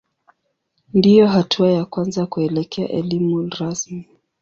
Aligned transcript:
Ndiyo 0.93 1.27
hatua 1.27 1.71
ya 1.71 1.85
kwanza 1.85 2.25
kuelekea 2.25 2.89
elimu 2.89 3.49
rasmi. 3.59 4.07